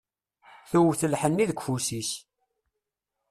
[0.69, 2.11] Tewwet lḥenni deg ufus-is.